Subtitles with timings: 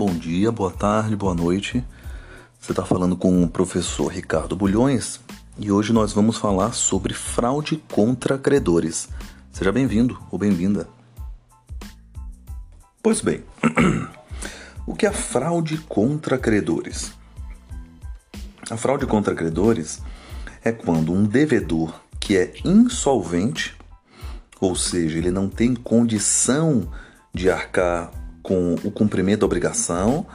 [0.00, 1.84] Bom dia, boa tarde, boa noite.
[2.58, 5.20] Você está falando com o professor Ricardo Bulhões
[5.58, 9.10] e hoje nós vamos falar sobre fraude contra credores.
[9.52, 10.88] Seja bem-vindo ou bem-vinda.
[13.02, 13.44] Pois bem,
[14.86, 17.12] o que é fraude contra credores?
[18.70, 20.00] A fraude contra credores
[20.64, 23.76] é quando um devedor que é insolvente,
[24.58, 26.90] ou seja, ele não tem condição
[27.34, 28.10] de arcar
[28.50, 30.26] com o cumprimento da obrigação,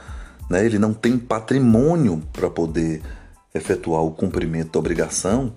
[0.48, 0.64] né?
[0.64, 3.02] ele não tem patrimônio para poder
[3.54, 5.52] efetuar o cumprimento da obrigação,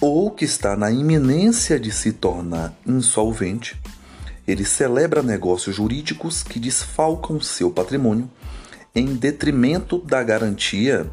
[0.00, 3.78] ou que está na iminência de se tornar insolvente,
[4.48, 8.30] ele celebra negócios jurídicos que desfalcam seu patrimônio
[8.94, 11.06] em detrimento da garantia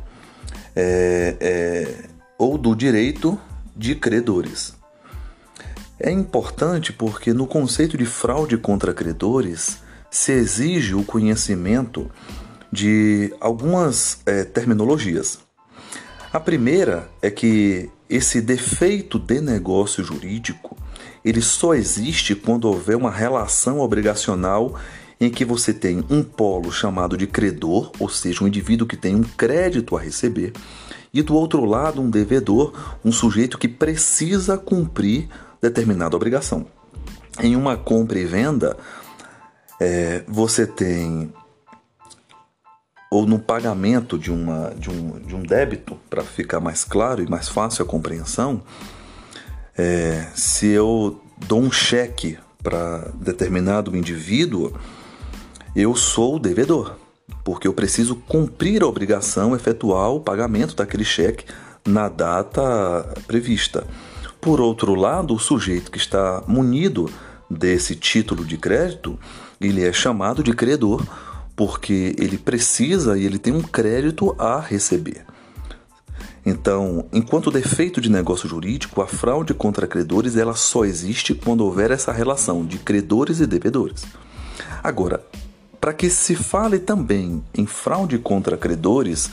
[0.73, 1.95] é, é,
[2.37, 3.37] ou do direito
[3.75, 4.73] de credores.
[5.99, 9.77] É importante porque no conceito de fraude contra credores
[10.11, 12.11] se exige o conhecimento
[12.71, 15.39] de algumas é, terminologias.
[16.31, 20.77] A primeira é que esse defeito de negócio jurídico
[21.23, 24.75] ele só existe quando houver uma relação obrigacional
[25.19, 29.15] em que você tem um polo chamado de credor, ou seja, um indivíduo que tem
[29.15, 30.51] um crédito a receber,
[31.13, 32.73] e do outro lado um devedor,
[33.05, 35.27] um sujeito que precisa cumprir
[35.61, 36.65] determinada obrigação.
[37.39, 38.75] Em uma compra e venda,
[39.81, 41.33] é, você tem
[43.09, 47.27] ou no pagamento de, uma, de, um, de um débito, para ficar mais claro e
[47.27, 48.61] mais fácil a compreensão,
[49.75, 54.71] é, se eu dou um cheque para determinado indivíduo,
[55.75, 56.95] eu sou o devedor,
[57.43, 61.45] porque eu preciso cumprir a obrigação, efetuar o pagamento daquele cheque
[61.85, 63.85] na data prevista.
[64.39, 67.09] Por outro lado, o sujeito que está munido
[67.49, 69.19] desse título de crédito,
[69.67, 71.05] ele é chamado de credor
[71.55, 75.25] porque ele precisa e ele tem um crédito a receber.
[76.45, 81.91] Então, enquanto defeito de negócio jurídico, a fraude contra credores ela só existe quando houver
[81.91, 84.03] essa relação de credores e devedores.
[84.83, 85.23] Agora,
[85.79, 89.29] para que se fale também em fraude contra credores,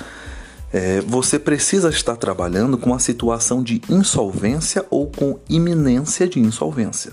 [0.72, 7.12] é, você precisa estar trabalhando com a situação de insolvência ou com iminência de insolvência.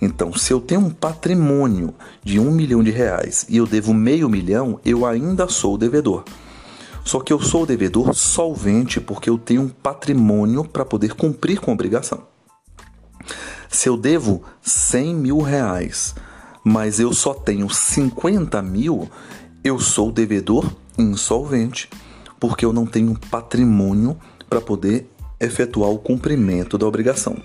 [0.00, 1.92] Então, se eu tenho um patrimônio
[2.22, 6.24] de um milhão de reais e eu devo meio milhão, eu ainda sou devedor.
[7.04, 11.70] Só que eu sou devedor solvente porque eu tenho um patrimônio para poder cumprir com
[11.70, 12.22] a obrigação.
[13.68, 16.14] Se eu devo 100 mil reais,
[16.62, 19.10] mas eu só tenho 50 mil,
[19.64, 21.88] eu sou devedor insolvente
[22.38, 24.16] porque eu não tenho patrimônio
[24.48, 25.10] para poder
[25.40, 27.36] efetuar o cumprimento da obrigação.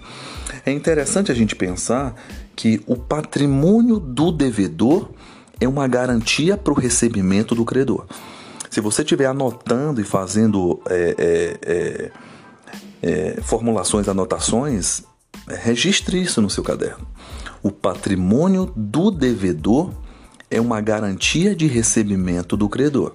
[0.65, 2.15] É interessante a gente pensar
[2.55, 5.09] que o patrimônio do devedor
[5.59, 8.05] é uma garantia para o recebimento do credor.
[8.69, 12.11] Se você estiver anotando e fazendo é, é, é,
[13.01, 15.03] é formulações, anotações,
[15.47, 17.07] registre isso no seu caderno.
[17.61, 19.91] O patrimônio do devedor
[20.49, 23.13] é uma garantia de recebimento do credor.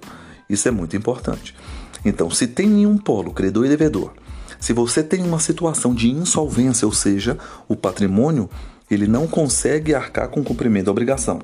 [0.49, 1.55] Isso é muito importante.
[2.03, 4.13] Então, se tem em um polo, credor e devedor,
[4.59, 8.49] se você tem uma situação de insolvência, ou seja, o patrimônio
[8.89, 11.41] ele não consegue arcar com o cumprimento da obrigação.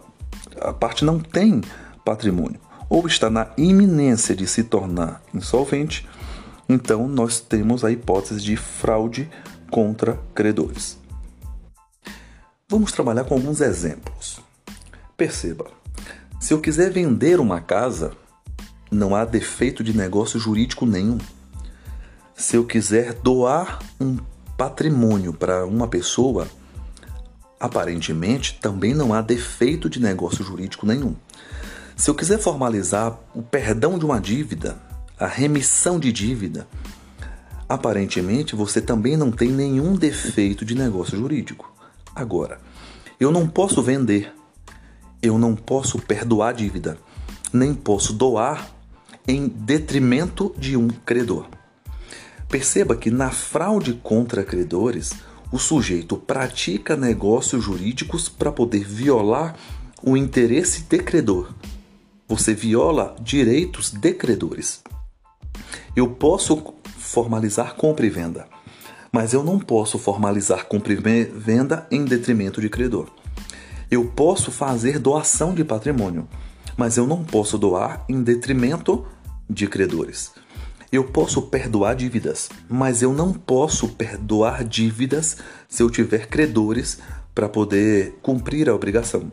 [0.61, 1.61] A parte não tem
[2.03, 6.07] patrimônio ou está na iminência de se tornar insolvente,
[6.69, 9.29] então nós temos a hipótese de fraude
[9.69, 10.97] contra credores.
[12.69, 14.39] Vamos trabalhar com alguns exemplos.
[15.17, 15.67] Perceba,
[16.39, 18.11] se eu quiser vender uma casa,
[18.91, 21.17] não há defeito de negócio jurídico nenhum.
[22.35, 24.17] Se eu quiser doar um
[24.57, 26.47] patrimônio para uma pessoa,
[27.65, 31.15] Aparentemente, também não há defeito de negócio jurídico nenhum.
[31.95, 34.77] Se eu quiser formalizar o perdão de uma dívida,
[35.19, 36.67] a remissão de dívida,
[37.67, 41.73] aparentemente você também não tem nenhum defeito de negócio jurídico.
[42.13, 42.61] Agora,
[43.19, 44.31] eu não posso vender,
[45.19, 46.99] eu não posso perdoar dívida,
[47.51, 48.69] nem posso doar
[49.27, 51.47] em detrimento de um credor.
[52.47, 55.15] Perceba que na fraude contra credores,
[55.55, 59.55] o sujeito pratica negócios jurídicos para poder violar
[60.03, 61.49] o interesse de credor.
[62.27, 64.83] Você viola direitos de credores.
[65.95, 66.61] Eu posso
[66.97, 68.49] formalizar compra e venda,
[69.13, 73.07] mas eu não posso formalizar compra e venda em detrimento de credor.
[73.89, 76.27] Eu posso fazer doação de patrimônio,
[76.75, 79.05] mas eu não posso doar em detrimento
[79.49, 80.33] de credores.
[80.91, 85.37] Eu posso perdoar dívidas, mas eu não posso perdoar dívidas
[85.67, 86.99] se eu tiver credores
[87.33, 89.31] para poder cumprir a obrigação.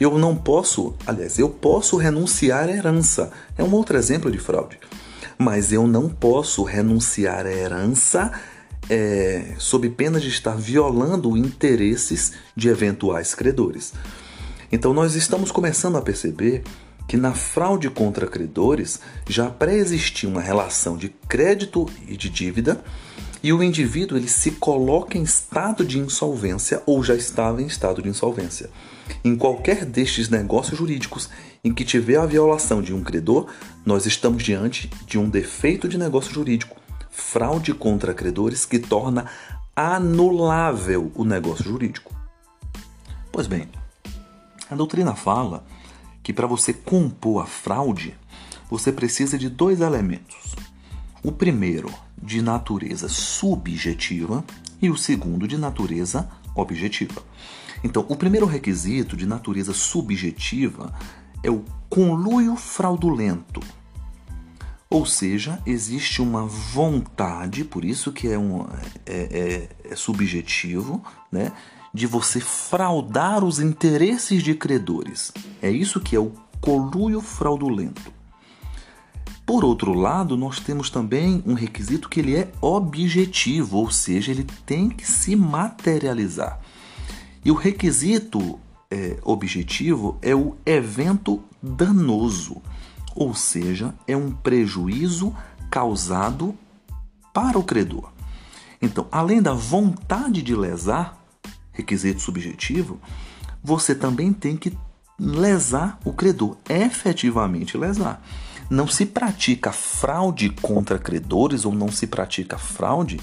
[0.00, 3.30] Eu não posso, aliás, eu posso renunciar à herança.
[3.56, 4.78] É um outro exemplo de fraude.
[5.38, 8.32] Mas eu não posso renunciar à herança
[8.88, 13.92] é, sob pena de estar violando interesses de eventuais credores.
[14.70, 16.64] Então nós estamos começando a perceber
[17.12, 18.98] que na fraude contra credores
[19.28, 22.82] já pré-existia uma relação de crédito e de dívida
[23.42, 28.00] e o indivíduo ele se coloca em estado de insolvência ou já estava em estado
[28.00, 28.70] de insolvência.
[29.22, 31.28] Em qualquer destes negócios jurídicos
[31.62, 33.46] em que tiver a violação de um credor,
[33.84, 36.80] nós estamos diante de um defeito de negócio jurídico,
[37.10, 39.26] fraude contra credores que torna
[39.76, 42.10] anulável o negócio jurídico.
[43.30, 43.68] Pois bem,
[44.70, 45.62] a doutrina fala
[46.22, 48.14] que para você compor a fraude,
[48.70, 50.54] você precisa de dois elementos.
[51.22, 54.44] O primeiro, de natureza subjetiva,
[54.80, 57.22] e o segundo, de natureza objetiva.
[57.84, 60.92] Então, o primeiro requisito de natureza subjetiva
[61.42, 63.60] é o conluio fraudulento.
[64.88, 68.66] Ou seja, existe uma vontade, por isso que é, um,
[69.06, 71.52] é, é, é subjetivo, né?
[71.92, 75.32] De você fraudar os interesses de credores.
[75.60, 78.12] É isso que é o coluio fraudulento.
[79.44, 84.46] Por outro lado, nós temos também um requisito que ele é objetivo, ou seja, ele
[84.64, 86.60] tem que se materializar.
[87.44, 88.58] E o requisito
[88.90, 92.62] é, objetivo é o evento danoso,
[93.14, 95.34] ou seja, é um prejuízo
[95.70, 96.54] causado
[97.32, 98.12] para o credor.
[98.80, 101.21] Então, além da vontade de lesar,
[101.72, 103.00] requisito subjetivo,
[103.62, 104.76] você também tem que
[105.18, 108.22] lesar o credor, efetivamente lesar.
[108.68, 113.20] Não se pratica fraude contra credores ou não se pratica fraude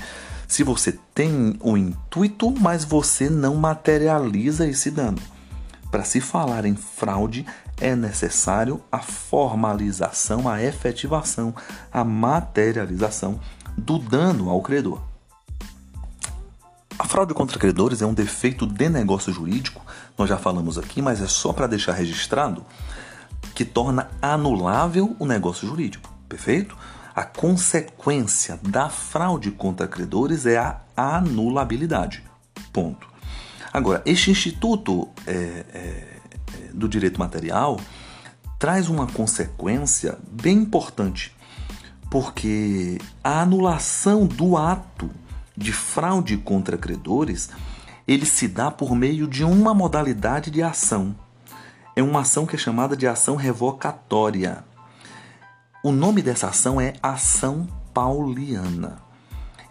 [0.48, 5.20] se você tem o intuito, mas você não materializa esse dano.
[5.92, 7.46] Para se falar em fraude,
[7.80, 11.54] é necessário a formalização, a efetivação,
[11.92, 13.40] a materialização
[13.78, 15.09] do dano ao credor.
[17.00, 19.82] A fraude contra credores é um defeito de negócio jurídico,
[20.18, 22.66] nós já falamos aqui, mas é só para deixar registrado,
[23.56, 26.78] que torna anulável o negócio jurídico, perfeito?
[27.16, 32.22] A consequência da fraude contra credores é a anulabilidade.
[32.74, 33.08] Ponto.
[33.72, 36.20] Agora, este Instituto é, é,
[36.74, 37.80] do Direito Material
[38.60, 41.34] traz uma consequência bem importante,
[42.12, 45.10] porque a anulação do ato
[45.60, 47.50] de fraude contra credores,
[48.08, 51.14] ele se dá por meio de uma modalidade de ação.
[51.96, 54.64] É uma ação que é chamada de ação revocatória.
[55.84, 59.02] O nome dessa ação é ação pauliana.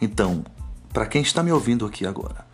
[0.01, 0.45] Então,
[0.93, 2.47] para quem está me ouvindo aqui agora,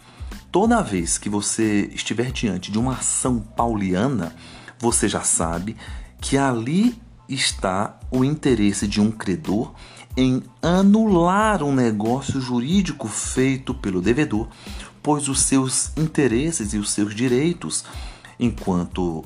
[0.52, 4.32] toda vez que você estiver diante de uma ação pauliana,
[4.78, 5.76] você já sabe
[6.20, 6.96] que ali
[7.29, 9.73] está o interesse de um credor
[10.17, 14.49] em anular um negócio jurídico feito pelo devedor,
[15.03, 17.85] pois os seus interesses e os seus direitos,
[18.38, 19.25] enquanto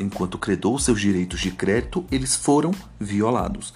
[0.00, 3.74] enquanto credor, seus direitos de crédito, eles foram violados.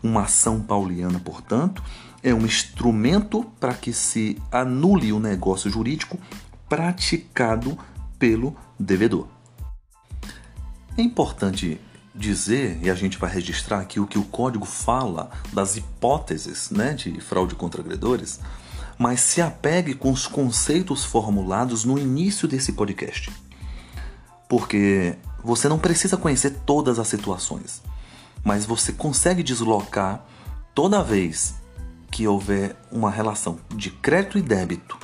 [0.00, 1.82] Uma ação pauliana, portanto,
[2.22, 6.18] é um instrumento para que se anule o negócio jurídico
[6.68, 7.76] praticado
[8.18, 9.26] pelo devedor.
[10.96, 11.80] É importante
[12.14, 16.94] dizer, e a gente vai registrar aqui o que o código fala das hipóteses né,
[16.94, 18.38] de fraude contra credores,
[18.96, 23.32] mas se apegue com os conceitos formulados no início desse podcast.
[24.48, 27.82] Porque você não precisa conhecer todas as situações,
[28.44, 30.24] mas você consegue deslocar
[30.74, 31.54] toda vez
[32.10, 34.96] que houver uma relação de crédito e débito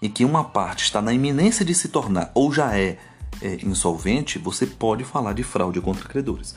[0.00, 2.98] e que uma parte está na iminência de se tornar ou já é
[3.44, 6.54] é, insolvente, você pode falar de fraude contra credores.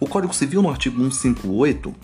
[0.00, 1.94] O Código Civil, no artigo 158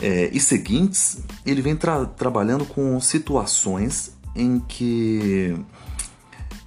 [0.00, 5.56] é, e seguintes, ele vem tra trabalhando com situações em que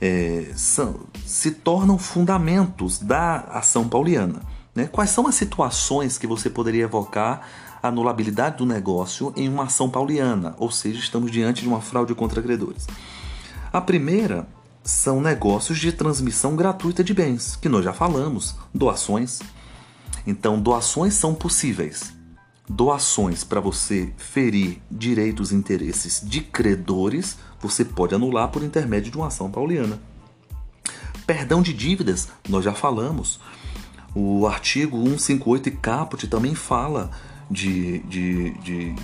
[0.01, 4.41] é, são, se tornam fundamentos da ação pauliana.
[4.75, 4.86] Né?
[4.86, 7.48] Quais são as situações que você poderia evocar
[7.81, 10.55] a anulabilidade do negócio em uma ação pauliana?
[10.57, 12.86] Ou seja, estamos diante de uma fraude contra credores.
[13.71, 14.45] A primeira
[14.83, 19.39] são negócios de transmissão gratuita de bens, que nós já falamos, doações.
[20.25, 22.13] Então, doações são possíveis.
[22.67, 29.17] Doações para você ferir direitos e interesses de credores, você pode anular por intermédio de
[29.17, 30.00] uma ação pauliana.
[31.27, 33.39] Perdão de dívidas, nós já falamos.
[34.15, 37.11] O artigo 158 e caput também fala
[37.50, 38.95] de, de, de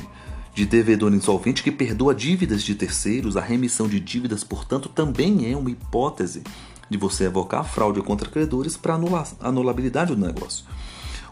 [0.58, 5.56] de devedor insolvente que perdoa dívidas de terceiros, a remissão de dívidas, portanto, também é
[5.56, 6.42] uma hipótese
[6.90, 9.00] de você evocar fraude contra credores para
[9.40, 10.66] anulabilidade do negócio.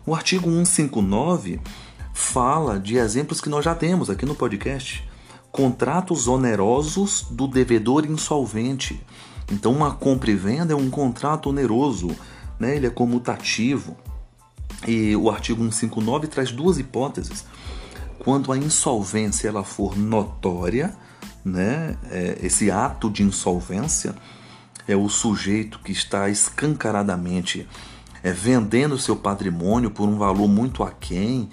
[0.06, 1.60] O artigo 159
[2.14, 5.04] fala de exemplos que nós já temos aqui no podcast.
[5.52, 9.02] Contratos onerosos do devedor insolvente.
[9.52, 12.16] Então, uma compra e venda é um contrato oneroso,
[12.60, 12.76] né?
[12.76, 13.98] ele é comutativo.
[14.88, 17.44] E o artigo 159 traz duas hipóteses.
[18.20, 20.96] Quando a insolvência ela for notória,
[21.44, 21.98] né?
[22.10, 24.16] É, esse ato de insolvência
[24.88, 27.68] é o sujeito que está escancaradamente
[28.24, 31.50] é, vendendo seu patrimônio por um valor muito aquém,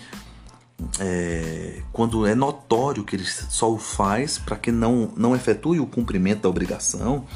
[0.99, 5.87] é, quando é notório que ele só o faz para que não, não efetue o
[5.87, 7.27] cumprimento da obrigação,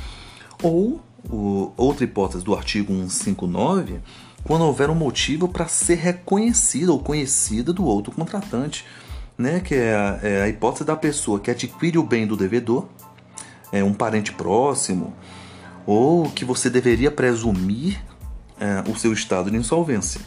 [0.63, 4.01] ou o, outra hipótese do artigo 159,
[4.43, 8.85] quando houver um motivo para ser reconhecida ou conhecida do outro contratante
[9.39, 12.87] né, que é a, é a hipótese da pessoa que adquire o bem do devedor,
[13.73, 15.15] é um parente próximo,
[15.85, 18.03] ou que você deveria presumir
[18.59, 20.21] é, o seu estado de insolvência.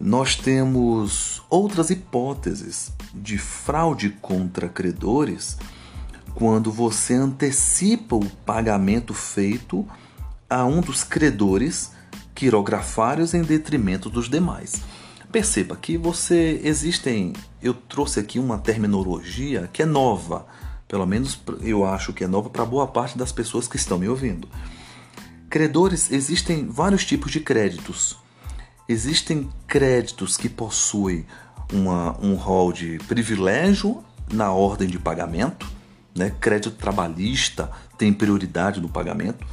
[0.00, 5.58] Nós temos outras hipóteses de fraude contra credores
[6.34, 9.86] quando você antecipa o pagamento feito
[10.48, 11.92] a um dos credores
[12.32, 14.80] quirografários em detrimento dos demais.
[15.30, 20.46] Perceba que você existem, eu trouxe aqui uma terminologia que é nova,
[20.88, 24.08] pelo menos eu acho que é nova para boa parte das pessoas que estão me
[24.08, 24.48] ouvindo.
[25.50, 28.16] Credores existem vários tipos de créditos.
[28.88, 31.26] Existem créditos que possuem
[31.72, 35.70] uma, um rol de privilégio na ordem de pagamento,
[36.14, 36.34] né?
[36.40, 39.46] crédito trabalhista tem prioridade no pagamento.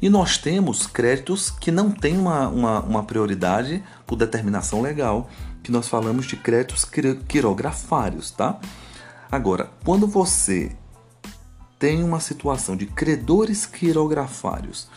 [0.00, 5.28] E nós temos créditos que não têm uma, uma, uma prioridade por determinação legal,
[5.62, 6.86] que nós falamos de créditos
[7.26, 8.58] quirografários, tá?
[9.30, 10.72] Agora, quando você
[11.78, 14.88] tem uma situação de credores quirografários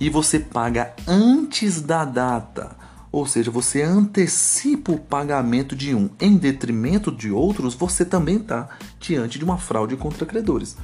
[0.00, 2.76] e você paga antes da data,
[3.10, 8.68] ou seja, você antecipa o pagamento de um em detrimento de outros, você também está
[9.00, 10.76] diante de uma fraude contra credores.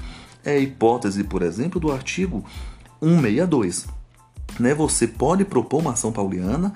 [0.45, 2.45] É a hipótese, por exemplo, do artigo
[3.05, 3.87] 162.
[4.59, 4.75] Né?
[4.75, 6.75] Você pode propor uma ação pauliana,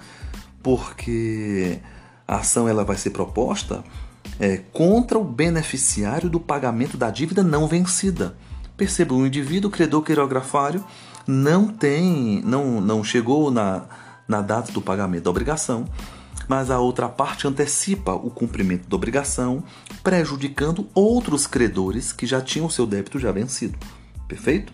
[0.62, 1.78] porque
[2.26, 3.82] a ação ela vai ser proposta
[4.38, 8.36] é, contra o beneficiário do pagamento da dívida não vencida.
[8.76, 10.84] Perceba, o indivíduo credor quirografário
[11.26, 13.84] não tem, não, não chegou na,
[14.26, 15.84] na data do pagamento da obrigação,
[16.46, 19.62] mas a outra parte antecipa o cumprimento da obrigação,
[20.02, 23.78] prejudicando outros credores que já tinham seu débito já vencido.
[24.26, 24.72] Perfeito?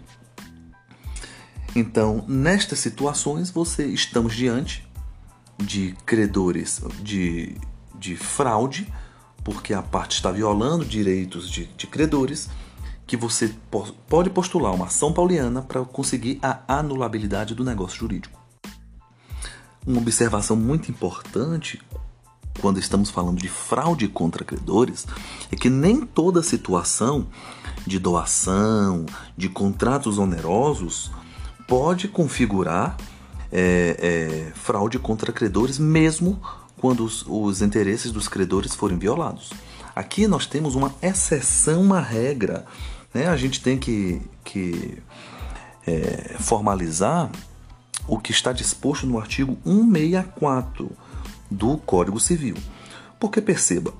[1.74, 4.86] Então, nestas situações, você estamos diante
[5.58, 7.56] de credores de,
[7.98, 8.92] de fraude,
[9.42, 12.48] porque a parte está violando direitos de, de credores,
[13.06, 13.54] que você
[14.08, 18.40] pode postular uma ação pauliana para conseguir a anulabilidade do negócio jurídico.
[19.86, 21.80] Uma observação muito importante
[22.60, 25.06] quando estamos falando de fraude contra credores
[25.52, 27.26] é que nem toda situação
[27.86, 29.04] de doação,
[29.36, 31.10] de contratos onerosos,
[31.66, 32.96] pode configurar
[33.52, 36.40] é, é, fraude contra credores, mesmo
[36.76, 39.50] quando os, os, interesses dos credores forem violados.
[39.94, 42.66] Aqui nós temos uma exceção à regra.
[43.12, 43.26] Né?
[43.26, 44.98] A gente tem que, que
[45.86, 47.30] é, formalizar
[48.06, 50.90] o que está disposto no artigo 164
[51.50, 52.56] do Código Civil.
[53.18, 53.94] Porque perceba,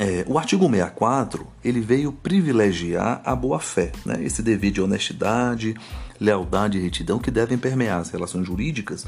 [0.00, 4.18] é, o artigo 64 ele veio privilegiar a boa-fé, né?
[4.24, 5.76] esse dever de honestidade,
[6.18, 9.04] lealdade e retidão que devem permear as relações jurídicas,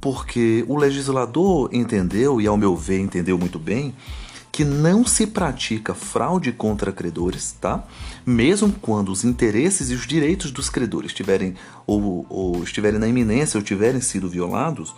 [0.00, 3.94] porque o legislador entendeu, e ao meu ver entendeu muito bem,
[4.50, 7.84] que não se pratica fraude contra credores, tá?
[8.26, 11.54] Mesmo quando os interesses e os direitos dos credores estiverem
[11.86, 14.92] ou, ou estiverem na iminência ou tiverem sido violados,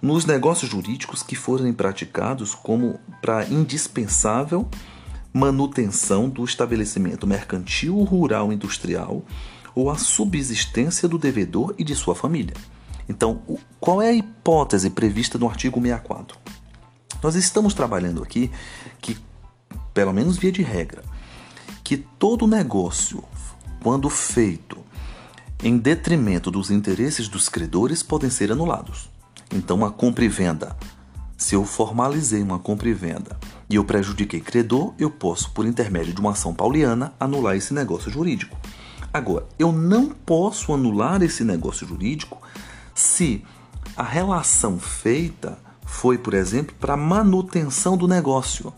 [0.00, 4.68] nos negócios jurídicos que forem praticados como para indispensável
[5.32, 9.22] manutenção do estabelecimento mercantil, rural, industrial
[9.74, 12.54] ou a subsistência do devedor e de sua família.
[13.08, 13.42] Então,
[13.78, 16.38] qual é a hipótese prevista no artigo 64?
[17.22, 18.50] Nós estamos trabalhando aqui
[19.00, 19.18] que,
[19.92, 21.02] pelo menos via de regra,
[21.84, 23.22] que todo negócio,
[23.82, 24.78] quando feito
[25.62, 29.09] em detrimento dos interesses dos credores, podem ser anulados.
[29.52, 30.76] Então, uma compra e venda.
[31.36, 33.38] Se eu formalizei uma compra e venda
[33.68, 38.10] e eu prejudiquei credor, eu posso, por intermédio de uma ação pauliana, anular esse negócio
[38.10, 38.56] jurídico.
[39.12, 42.40] Agora, eu não posso anular esse negócio jurídico
[42.94, 43.44] se
[43.96, 48.72] a relação feita foi, por exemplo, para manutenção do negócio.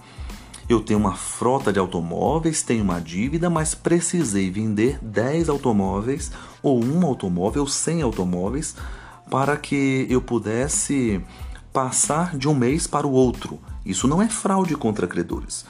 [0.69, 6.83] Eu tenho uma frota de automóveis, tenho uma dívida, mas precisei vender 10 automóveis, ou
[6.83, 8.75] um automóvel, 100 automóveis,
[9.33, 11.25] para que eu pudesse
[11.73, 13.59] passar de um mês para o outro.
[13.83, 15.65] Isso não é fraude contra credores,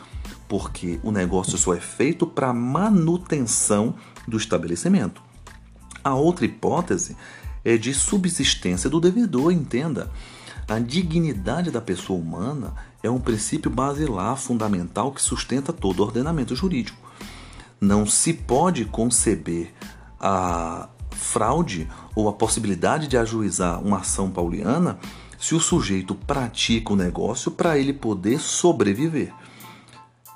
[0.49, 3.95] porque o negócio só é feito para manutenção
[4.26, 5.23] do estabelecimento.
[6.02, 7.16] A outra hipótese
[7.64, 10.11] é de subsistência do devedor, entenda.
[10.66, 16.57] A dignidade da pessoa humana é um princípio basilar fundamental que sustenta todo o ordenamento
[16.57, 16.99] jurídico.
[17.81, 19.73] Não se pode conceber
[20.19, 20.88] a
[21.23, 24.99] fraude ou a possibilidade de ajuizar uma ação pauliana
[25.38, 29.33] se o sujeito pratica o negócio para ele poder sobreviver.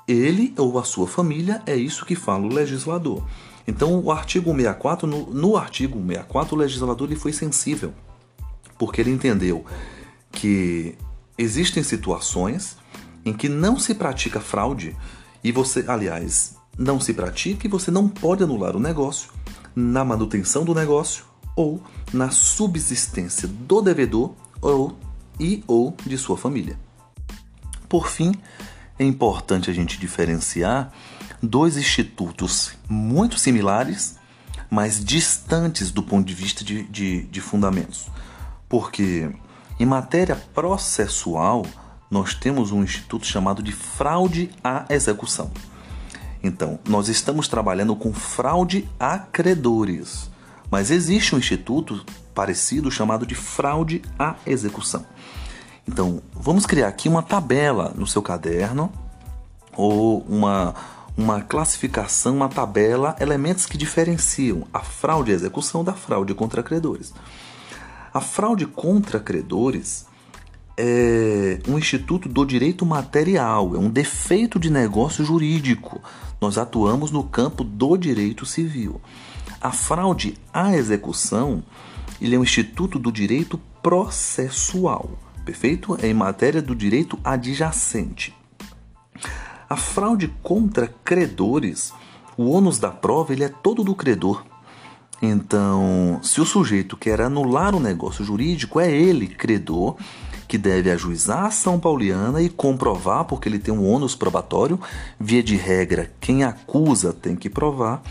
[0.07, 3.23] Ele ou a sua família é isso que fala o legislador.
[3.67, 7.93] Então, o artigo 64, no, no artigo 64, o legislador ele foi sensível,
[8.77, 9.65] porque ele entendeu
[10.31, 10.95] que
[11.37, 12.77] existem situações
[13.25, 14.95] em que não se pratica fraude
[15.43, 19.36] e você, aliás, não se pratica e você não pode anular o negócio
[19.79, 21.23] na manutenção do negócio
[21.55, 21.79] ou
[22.11, 24.97] na subsistência do devedor ou
[25.39, 26.79] e ou de sua família.
[27.87, 28.33] Por fim,
[28.97, 30.91] é importante a gente diferenciar
[31.43, 34.15] dois institutos muito similares,
[34.67, 38.07] mas distantes do ponto de vista de, de, de fundamentos.
[38.67, 39.29] Porque
[39.79, 41.63] em matéria processual,
[42.09, 45.51] nós temos um instituto chamado de fraude à execução.
[46.43, 50.29] Então, nós estamos trabalhando com fraude a credores,
[50.69, 55.05] mas existe um instituto parecido chamado de fraude à execução.
[55.87, 58.91] Então, vamos criar aqui uma tabela no seu caderno
[59.75, 60.75] ou uma
[61.17, 67.11] uma classificação, uma tabela, elementos que diferenciam a fraude à execução da fraude contra credores.
[68.13, 70.05] A fraude contra credores
[70.77, 75.99] é um instituto do direito material, é um defeito de negócio jurídico.
[76.39, 79.01] Nós atuamos no campo do direito civil.
[79.59, 81.63] A fraude à execução
[82.21, 85.09] ele é um instituto do direito processual,
[85.43, 85.97] perfeito?
[86.01, 88.33] É em matéria do direito adjacente.
[89.69, 91.93] A fraude contra credores,
[92.37, 94.45] o ônus da prova ele é todo do credor.
[95.21, 99.97] Então, se o sujeito quer anular o negócio jurídico, é ele, credor,
[100.47, 104.79] que deve ajuizar a ação pauliana e comprovar, porque ele tem um ônus probatório.
[105.19, 108.01] Via de regra, quem acusa tem que provar.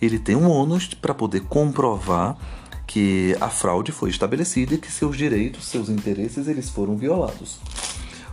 [0.00, 2.36] Ele tem um ônus para poder comprovar
[2.86, 7.58] que a fraude foi estabelecida e que seus direitos, seus interesses, eles foram violados.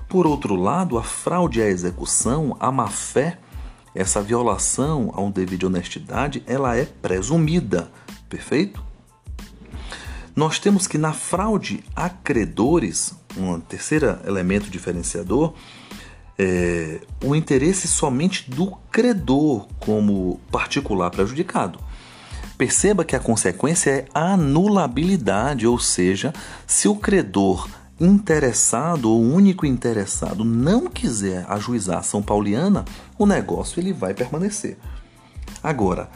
[0.08, 3.40] Por outro lado, a fraude à execução, a má-fé,
[3.96, 7.92] essa violação a um dever de honestidade, ela é presumida,
[8.30, 8.93] perfeito?
[10.36, 15.54] Nós temos que na fraude a credores, um terceiro elemento diferenciador,
[16.38, 21.80] é o interesse somente do credor como particular prejudicado.
[22.58, 26.34] Perceba que a consequência é a anulabilidade, ou seja,
[26.66, 27.70] se o credor
[28.00, 32.84] interessado ou único interessado não quiser ajuizar ação pauliana,
[33.18, 34.78] o negócio ele vai permanecer.
[35.62, 36.10] Agora,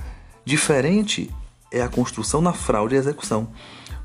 [0.43, 1.29] diferente
[1.71, 3.49] é a construção na fraude e execução.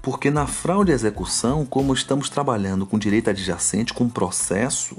[0.02, 4.96] Porque na fraude e execução, como estamos trabalhando com direito adjacente, com processo,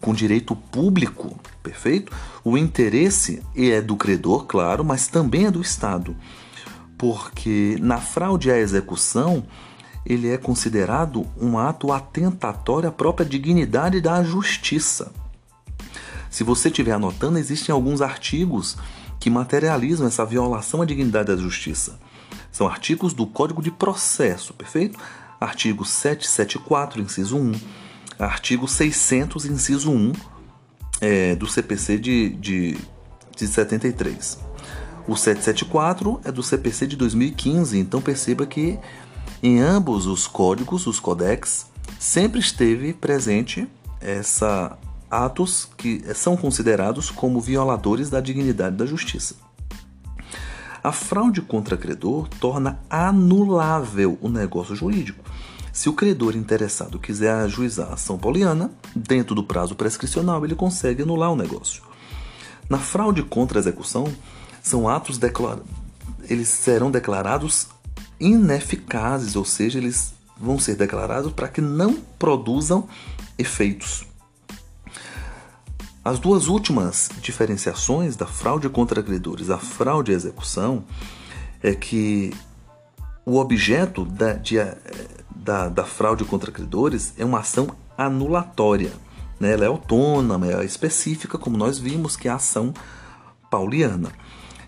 [0.00, 2.12] com direito público, perfeito?
[2.44, 6.16] O interesse é do credor, claro, mas também é do Estado.
[6.96, 9.44] Porque na fraude à execução,
[10.04, 15.12] ele é considerado um ato atentatório à própria dignidade da justiça.
[16.30, 18.76] Se você estiver anotando, existem alguns artigos
[19.18, 21.98] que materializam essa violação à dignidade da justiça.
[22.56, 24.98] São artigos do Código de Processo, perfeito?
[25.38, 27.52] Artigo 774, inciso 1,
[28.18, 30.12] artigo 600, inciso 1
[31.02, 32.78] é, do CPC de, de,
[33.36, 34.38] de 73.
[35.06, 38.78] O 774 é do CPC de 2015, então perceba que
[39.42, 41.66] em ambos os códigos, os codex,
[41.98, 43.68] sempre esteve presente
[44.00, 44.78] essa
[45.10, 49.44] atos que são considerados como violadores da dignidade da justiça.
[50.86, 55.24] A fraude contra credor torna anulável o negócio jurídico.
[55.72, 61.02] Se o credor interessado quiser ajuizar a ação pauliana, dentro do prazo prescricional, ele consegue
[61.02, 61.82] anular o negócio.
[62.70, 64.06] Na fraude contra a execução,
[64.62, 65.18] são atos
[66.30, 67.66] eles serão declarados
[68.20, 72.86] ineficazes, ou seja, eles vão ser declarados para que não produzam
[73.36, 74.06] efeitos.
[76.06, 80.84] As duas últimas diferenciações da fraude contra credores, a fraude à execução,
[81.60, 82.32] é que
[83.24, 84.54] o objeto da, de,
[85.34, 88.92] da, da fraude contra credores é uma ação anulatória,
[89.40, 89.54] né?
[89.54, 92.72] ela é autônoma, é específica, como nós vimos, que é a ação
[93.50, 94.12] pauliana.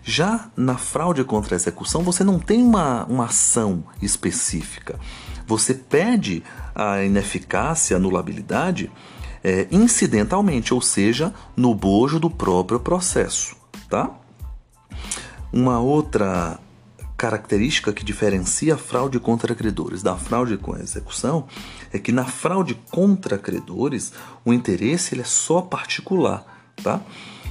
[0.03, 4.99] Já na fraude contra a execução, você não tem uma, uma ação específica.
[5.47, 6.43] Você pede
[6.75, 8.91] a ineficácia, a anulabilidade
[9.43, 13.55] é, incidentalmente, ou seja, no bojo do próprio processo.
[13.89, 14.11] Tá?
[15.51, 16.59] Uma outra
[17.17, 21.47] característica que diferencia a fraude contra credores da fraude com execução
[21.91, 24.13] é que na fraude contra credores
[24.45, 26.45] o interesse ele é só particular,
[26.81, 27.01] tá?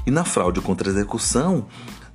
[0.07, 1.67] E na fraude contra execução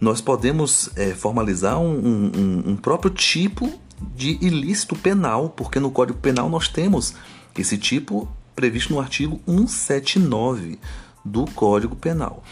[0.02, 3.72] nós podemos é, formalizar um, um, um próprio tipo
[4.16, 7.14] de ilícito penal, porque no Código Penal nós temos
[7.58, 10.80] esse tipo previsto no artigo 179
[11.24, 12.44] do Código Penal.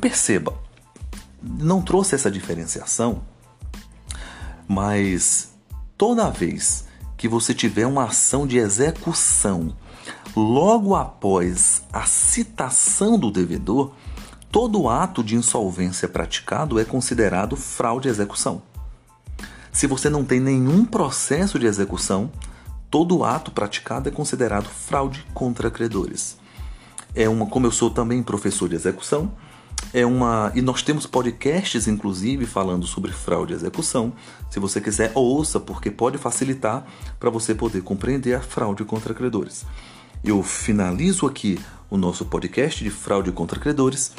[0.00, 0.54] Perceba,
[1.42, 3.22] não trouxe essa diferenciação,
[4.66, 5.50] mas
[5.96, 9.74] toda vez que você tiver uma ação de execução
[10.36, 13.92] logo após a citação do devedor,
[14.50, 18.62] todo ato de insolvência praticado é considerado fraude à execução.
[19.72, 22.30] Se você não tem nenhum processo de execução,
[22.90, 26.38] todo ato praticado é considerado fraude contra credores.
[27.14, 29.32] É uma, como eu sou também professor de execução,
[29.92, 34.12] é uma e nós temos podcasts inclusive falando sobre fraude e execução.
[34.50, 36.84] Se você quiser, ouça porque pode facilitar
[37.18, 39.64] para você poder compreender a fraude contra credores.
[40.22, 44.12] Eu finalizo aqui o nosso podcast de fraude contra credores.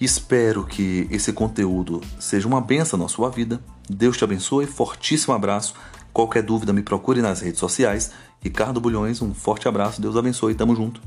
[0.00, 3.60] Espero que esse conteúdo seja uma benção na sua vida.
[3.88, 4.66] Deus te abençoe.
[4.66, 5.74] Fortíssimo abraço.
[6.12, 8.10] Qualquer dúvida, me procure nas redes sociais.
[8.40, 10.00] Ricardo Bulhões, um forte abraço.
[10.00, 10.54] Deus abençoe.
[10.54, 11.00] Tamo junto.